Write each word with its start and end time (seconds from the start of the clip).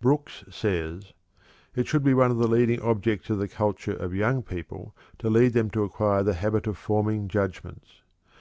Brooks 0.00 0.42
says: 0.50 1.12
"It 1.76 1.86
should 1.86 2.02
be 2.02 2.12
one 2.12 2.32
of 2.32 2.38
the 2.38 2.48
leading 2.48 2.82
objects 2.82 3.30
of 3.30 3.38
the 3.38 3.46
culture 3.46 3.92
of 3.94 4.12
young 4.12 4.42
people 4.42 4.92
to 5.20 5.30
lead 5.30 5.52
them 5.52 5.70
to 5.70 5.84
acquire 5.84 6.24
the 6.24 6.34
habit 6.34 6.66
of 6.66 6.76
forming 6.76 7.28
judgments. 7.28 8.02